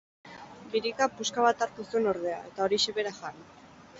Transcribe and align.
Birika 0.75 1.07
puska 1.19 1.43
bat 1.47 1.61
hartu 1.65 1.85
zuen 1.87 2.11
ordea, 2.13 2.39
eta 2.51 2.65
horixe 2.69 2.95
bera 2.99 3.15
jan. 3.21 3.41